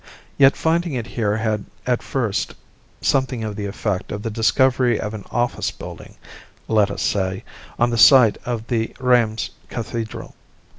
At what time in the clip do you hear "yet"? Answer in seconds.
0.35-0.57